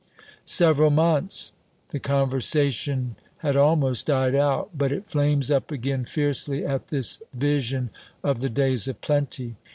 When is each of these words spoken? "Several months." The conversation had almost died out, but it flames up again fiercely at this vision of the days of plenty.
"Several 0.45 0.89
months." 0.89 1.51
The 1.89 1.99
conversation 1.99 3.17
had 3.45 3.55
almost 3.55 4.07
died 4.07 4.33
out, 4.33 4.71
but 4.75 4.91
it 4.91 5.07
flames 5.07 5.51
up 5.51 5.69
again 5.69 6.05
fiercely 6.05 6.65
at 6.65 6.87
this 6.87 7.19
vision 7.35 7.91
of 8.23 8.39
the 8.39 8.49
days 8.49 8.87
of 8.87 8.99
plenty. 9.01 9.57